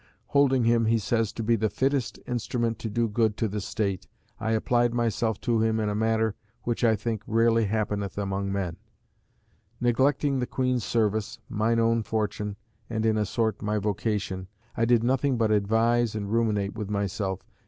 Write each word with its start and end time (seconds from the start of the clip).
Holding 0.29 0.63
him, 0.63 0.85
he 0.85 0.97
says, 0.97 1.31
to 1.33 1.43
be 1.43 1.55
"the 1.55 1.69
fittest 1.69 2.17
instrument 2.25 2.79
to 2.79 2.89
do 2.89 3.07
good 3.07 3.37
to 3.37 3.47
the 3.47 3.61
State, 3.61 4.07
I 4.39 4.53
applied 4.53 4.95
myself 4.95 5.39
to 5.41 5.61
him 5.61 5.79
in 5.79 5.89
a 5.89 5.93
manner 5.93 6.33
which 6.63 6.83
I 6.83 6.95
think 6.95 7.21
rarely 7.27 7.65
happeneth 7.65 8.17
among 8.17 8.51
men; 8.51 8.77
neglecting 9.79 10.39
the 10.39 10.47
Queen's 10.47 10.83
service, 10.83 11.37
mine 11.49 11.79
own 11.79 12.01
fortune, 12.01 12.55
and, 12.89 13.05
in 13.05 13.15
a 13.15 13.27
sort, 13.27 13.61
my 13.61 13.77
vocation, 13.77 14.47
I 14.75 14.85
did 14.85 15.03
nothing 15.03 15.37
but 15.37 15.51
advise 15.51 16.15
and 16.15 16.31
ruminate 16.33 16.73
with 16.73 16.89
myself 16.89 17.41